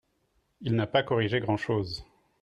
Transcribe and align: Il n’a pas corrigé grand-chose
Il 0.61 0.73
n’a 0.75 0.87
pas 0.87 1.03
corrigé 1.03 1.39
grand-chose 1.39 2.03